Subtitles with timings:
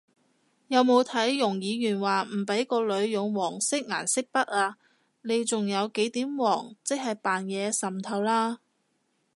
[0.67, 4.79] 有冇睇容議員話唔畀個女用黃色顏色筆啊？
[5.21, 8.57] 你仲有幾點黃即係扮嘢滲透啦！？